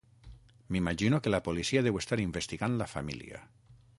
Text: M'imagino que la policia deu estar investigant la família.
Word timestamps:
M'imagino 0.75 1.19
que 1.25 1.33
la 1.33 1.41
policia 1.49 1.85
deu 1.89 2.01
estar 2.03 2.19
investigant 2.25 2.81
la 2.83 2.91
família. 2.97 3.45